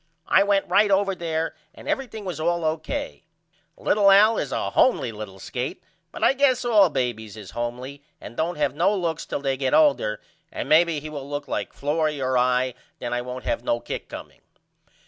[0.27, 3.23] I went right over there and everything was all O.K.
[3.77, 8.35] Little Al is a homely little skate but I guess all babys is homely and
[8.35, 10.19] don't have no looks till they get older
[10.51, 14.09] and maybe he will look like Florrie or I then I won't have no kick
[14.09, 14.41] comeing.